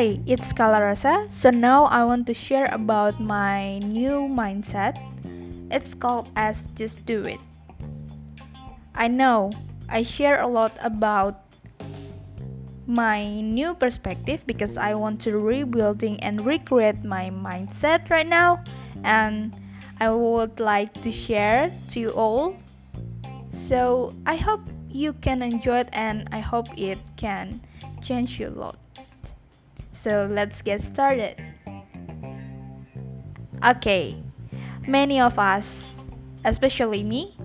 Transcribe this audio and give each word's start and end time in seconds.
Hi, 0.00 0.16
it's 0.24 0.48
Kalarasa. 0.56 1.28
So 1.28 1.52
now 1.52 1.84
I 1.84 2.08
want 2.08 2.24
to 2.28 2.32
share 2.32 2.72
about 2.72 3.20
my 3.20 3.84
new 3.84 4.32
mindset. 4.32 4.96
It's 5.68 5.92
called 5.92 6.32
as 6.40 6.72
just 6.72 7.04
do 7.04 7.20
it. 7.28 7.36
I 8.96 9.12
know 9.12 9.52
I 9.92 10.00
share 10.00 10.40
a 10.40 10.48
lot 10.48 10.72
about 10.80 11.44
my 12.88 13.44
new 13.44 13.76
perspective 13.76 14.40
because 14.48 14.80
I 14.80 14.96
want 14.96 15.20
to 15.28 15.36
rebuilding 15.36 16.16
and 16.24 16.48
recreate 16.48 17.04
my 17.04 17.28
mindset 17.28 18.08
right 18.08 18.24
now 18.24 18.64
and 19.04 19.52
I 20.00 20.08
would 20.08 20.60
like 20.60 20.96
to 21.04 21.12
share 21.12 21.68
to 21.92 22.00
you 22.00 22.08
all. 22.16 22.56
So 23.52 24.16
I 24.24 24.36
hope 24.40 24.64
you 24.88 25.12
can 25.12 25.42
enjoy 25.44 25.84
it 25.84 25.92
and 25.92 26.24
I 26.32 26.40
hope 26.40 26.72
it 26.80 26.96
can 27.20 27.60
change 28.00 28.40
you 28.40 28.48
a 28.48 28.56
lot. 28.56 28.89
So 29.92 30.28
let's 30.30 30.62
get 30.62 30.82
started. 30.82 31.36
Okay, 33.64 34.16
many 34.86 35.20
of 35.20 35.38
us, 35.38 36.04
especially 36.44 37.04
me, 37.04 37.36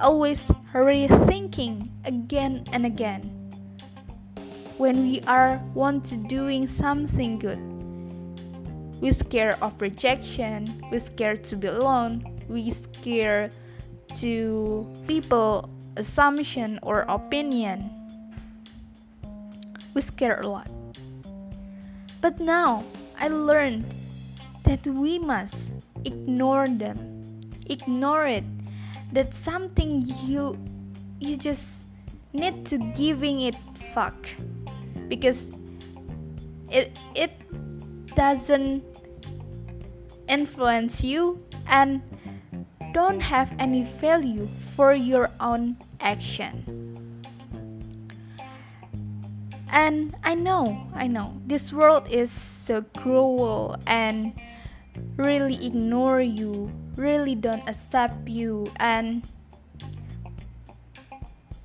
always 0.00 0.50
rethinking 0.72 1.88
again 2.04 2.64
and 2.72 2.84
again 2.84 3.22
when 4.76 5.02
we 5.02 5.20
are 5.26 5.62
want 5.74 6.04
to 6.06 6.16
doing 6.16 6.66
something 6.66 7.38
good. 7.38 7.60
We 9.00 9.12
scared 9.12 9.56
of 9.62 9.80
rejection, 9.80 10.82
we 10.90 10.98
scared 10.98 11.44
to 11.44 11.56
be 11.56 11.68
alone, 11.68 12.42
we 12.48 12.70
scared 12.70 13.52
to 14.18 14.86
people 15.06 15.70
assumption 15.96 16.78
or 16.82 17.00
opinion. 17.08 17.90
We 19.94 20.00
scare 20.00 20.40
a 20.40 20.48
lot. 20.48 20.73
But 22.24 22.40
now 22.40 22.84
I 23.20 23.28
learned 23.28 23.84
that 24.64 24.80
we 24.86 25.18
must 25.18 25.76
ignore 26.06 26.66
them. 26.66 26.96
Ignore 27.68 28.40
it. 28.40 28.44
That 29.12 29.34
something 29.34 30.00
you 30.24 30.56
you 31.20 31.36
just 31.36 31.84
need 32.32 32.64
to 32.72 32.80
giving 32.96 33.44
it 33.44 33.60
fuck 33.92 34.16
because 35.12 35.52
it 36.72 36.96
it 37.12 37.36
doesn't 38.16 38.80
influence 40.26 41.04
you 41.04 41.44
and 41.68 42.00
don't 42.96 43.20
have 43.20 43.52
any 43.58 43.84
value 44.00 44.48
for 44.72 44.96
your 44.96 45.28
own 45.44 45.76
action. 46.00 46.93
And 49.74 50.14
I 50.22 50.36
know, 50.36 50.86
I 50.94 51.08
know, 51.08 51.34
this 51.50 51.72
world 51.72 52.06
is 52.08 52.30
so 52.30 52.82
cruel 52.94 53.74
and 53.88 54.32
really 55.16 55.66
ignore 55.66 56.20
you, 56.20 56.70
really 56.94 57.34
don't 57.34 57.68
accept 57.68 58.28
you, 58.28 58.70
and 58.76 59.26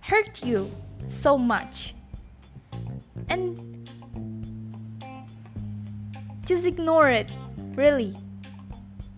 hurt 0.00 0.42
you 0.42 0.72
so 1.06 1.36
much. 1.36 1.94
And 3.28 3.60
just 6.46 6.64
ignore 6.64 7.10
it, 7.10 7.30
really. 7.76 8.16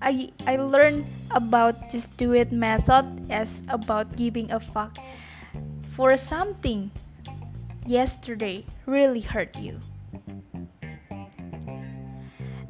I, 0.02 0.32
I 0.48 0.56
learned 0.56 1.06
about 1.30 1.90
just 1.90 2.16
do 2.16 2.34
it 2.34 2.50
method 2.50 3.30
as 3.30 3.62
about 3.68 4.16
giving 4.16 4.50
a 4.50 4.58
fuck 4.58 4.98
for 5.94 6.16
something 6.16 6.90
yesterday 7.90 8.64
really 8.86 9.20
hurt 9.20 9.58
you. 9.58 9.80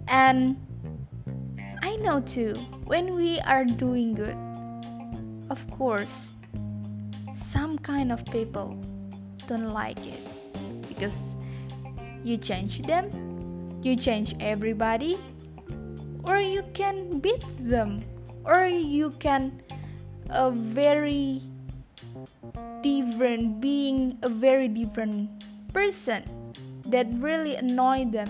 And 0.09 0.57
I 1.83 1.97
know 1.97 2.21
too, 2.21 2.55
when 2.89 3.15
we 3.15 3.39
are 3.41 3.65
doing 3.65 4.15
good, 4.15 4.37
of 5.51 5.69
course, 5.71 6.33
some 7.35 7.77
kind 7.79 8.11
of 8.11 8.25
people 8.33 8.81
don't 9.47 9.75
like 9.75 10.01
it 10.07 10.25
because 10.89 11.37
you 12.25 12.39
change 12.39 12.81
them, 12.83 13.13
you 13.83 13.97
change 13.97 14.35
everybody, 14.41 15.21
or 16.25 16.41
you 16.41 16.65
can 16.73 17.21
beat 17.21 17.45
them, 17.61 18.03
or 18.45 18.67
you 18.67 19.11
can 19.21 19.61
a 20.31 20.51
very 20.51 21.43
different 22.83 23.61
being 23.61 24.19
a 24.23 24.29
very 24.29 24.69
different 24.69 25.31
person 25.73 26.25
that 26.87 27.07
really 27.19 27.57
annoy 27.57 28.07
them. 28.07 28.29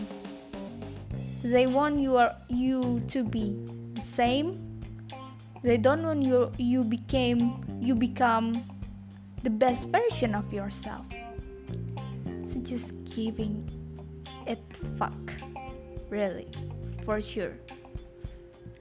They 1.43 1.67
want 1.67 1.99
you 2.01 2.17
are 2.17 2.37
you 2.49 3.01
to 3.09 3.25
be 3.25 3.57
the 3.95 4.03
same. 4.03 4.81
They 5.63 5.77
don't 5.77 6.03
want 6.03 6.23
you 6.23 6.53
you 6.59 6.85
became 6.85 7.65
you 7.81 7.95
become 7.95 8.65
the 9.43 9.51
best 9.51 9.89
version 9.89 10.35
of 10.35 10.53
yourself. 10.53 11.07
So 12.45 12.61
just 12.61 12.93
giving 13.05 13.65
it 14.47 14.61
fuck 14.99 15.33
really 16.11 16.49
for 17.05 17.21
sure. 17.21 17.57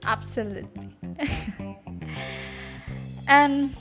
Absolutely. 0.04 0.96
And 3.30 3.76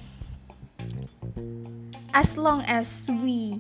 as 2.14 2.38
long 2.38 2.62
as 2.66 3.10
we 3.22 3.60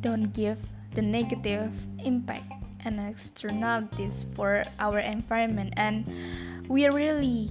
don't 0.00 0.32
give 0.32 0.58
the 0.94 1.02
negative 1.02 1.72
impact 2.04 2.44
and 2.84 3.00
externalities 3.00 4.26
for 4.34 4.64
our 4.78 4.98
environment 4.98 5.72
and 5.76 6.04
we 6.68 6.86
really 6.88 7.50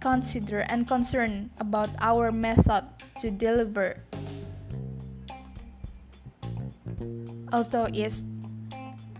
consider 0.00 0.60
and 0.68 0.86
concerned 0.86 1.50
about 1.58 1.88
our 2.00 2.30
method 2.30 2.84
to 3.20 3.30
deliver 3.30 4.02
although 7.52 7.88
it's 7.94 8.24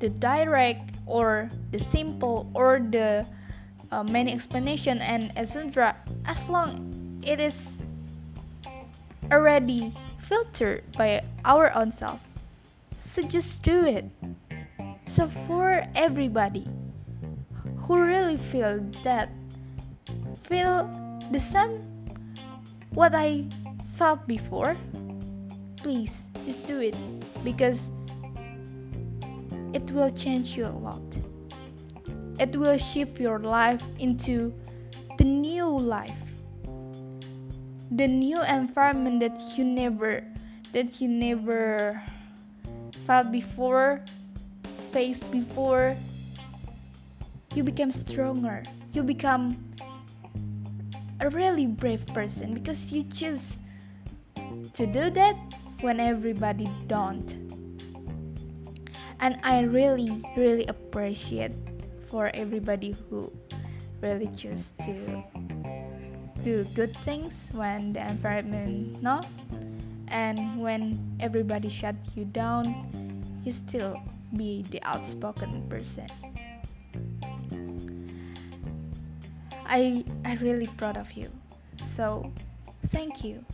the 0.00 0.08
direct 0.08 0.90
or 1.06 1.48
the 1.70 1.78
simple 1.78 2.50
or 2.52 2.82
the 2.90 3.24
uh, 3.92 4.02
many 4.02 4.32
explanation 4.32 4.98
and 4.98 5.30
etc 5.36 5.96
as 6.26 6.48
long 6.48 7.22
it 7.24 7.40
is 7.40 7.82
already 9.30 9.94
filtered 10.24 10.82
by 10.96 11.22
our 11.44 11.72
own 11.76 11.92
self. 11.92 12.20
So 12.96 13.22
just 13.22 13.62
do 13.62 13.84
it. 13.84 14.06
So 15.06 15.28
for 15.28 15.86
everybody 15.94 16.66
who 17.84 18.00
really 18.00 18.38
feel 18.38 18.80
that 19.02 19.28
feel 20.48 20.88
the 21.30 21.38
same 21.38 21.80
what 22.92 23.14
I 23.14 23.44
felt 23.96 24.26
before, 24.26 24.76
please 25.76 26.28
just 26.44 26.66
do 26.66 26.80
it 26.80 26.94
because 27.44 27.90
it 29.72 29.90
will 29.90 30.10
change 30.10 30.56
you 30.56 30.66
a 30.66 30.76
lot. 30.78 31.02
It 32.38 32.56
will 32.56 32.78
shift 32.78 33.20
your 33.20 33.38
life 33.38 33.82
into 33.98 34.54
the 35.18 35.24
new 35.24 35.68
life 35.68 36.23
the 37.90 38.06
new 38.06 38.42
environment 38.42 39.20
that 39.20 39.38
you 39.56 39.64
never 39.64 40.24
that 40.72 41.00
you 41.00 41.08
never 41.08 42.02
felt 43.06 43.30
before 43.30 44.02
faced 44.90 45.30
before 45.30 45.96
you 47.54 47.62
become 47.62 47.90
stronger. 47.90 48.62
You 48.92 49.02
become 49.02 49.58
a 51.20 51.30
really 51.30 51.66
brave 51.66 52.06
person 52.08 52.54
because 52.54 52.90
you 52.90 53.04
choose 53.04 53.58
to 54.72 54.86
do 54.86 55.10
that 55.10 55.36
when 55.80 56.00
everybody 56.00 56.70
don't. 56.86 57.34
And 59.20 59.38
i 59.42 59.62
really 59.62 60.22
really 60.36 60.66
appreciate 60.66 61.52
for 62.10 62.30
everybody 62.34 62.94
who 63.08 63.32
really 64.02 64.28
choose 64.36 64.74
to 64.84 65.24
do 66.44 66.64
good 66.76 66.94
things 66.98 67.48
when 67.52 67.92
the 67.92 68.04
environment 68.06 69.02
no 69.02 69.20
and 70.08 70.60
when 70.60 71.00
everybody 71.18 71.68
shut 71.68 71.96
you 72.14 72.24
down 72.26 72.68
you 73.44 73.52
still 73.52 74.00
be 74.36 74.64
the 74.70 74.82
outspoken 74.82 75.62
person. 75.68 76.06
I 79.66 80.04
i 80.24 80.34
really 80.36 80.66
proud 80.76 80.96
of 80.96 81.12
you. 81.12 81.30
So 81.84 82.32
thank 82.88 83.24
you. 83.24 83.44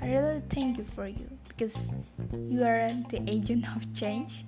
I 0.00 0.10
really 0.10 0.42
thank 0.50 0.78
you 0.78 0.84
for 0.84 1.06
you 1.06 1.28
because 1.48 1.90
you 2.32 2.62
are 2.64 2.90
the 3.08 3.22
agent 3.26 3.66
of 3.74 3.86
change. 3.94 4.44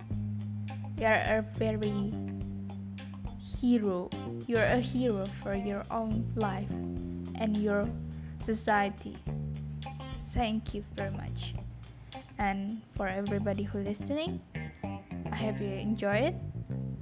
You 0.98 1.06
are 1.06 1.38
a 1.38 1.42
very 1.54 2.12
hero 3.64 4.11
you're 4.46 4.64
a 4.64 4.78
hero 4.78 5.26
for 5.43 5.55
your 5.55 5.82
own 5.90 6.25
life 6.37 6.70
and 7.40 7.56
your 7.56 7.88
society. 8.40 9.16
Thank 10.37 10.75
you 10.75 10.84
very 10.94 11.11
much. 11.11 11.55
And 12.38 12.82
for 12.96 13.08
everybody 13.08 13.62
who 13.62 13.78
listening, 13.81 14.40
I 15.32 15.37
hope 15.37 15.61
you 15.61 15.69
enjoy 15.69 16.34
it 16.34 16.37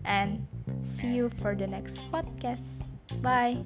and 0.05 0.47
see 0.83 1.09
you 1.09 1.31
for 1.31 1.55
the 1.55 1.67
next 1.67 2.03
podcast. 2.13 2.87
Bye. 3.21 3.65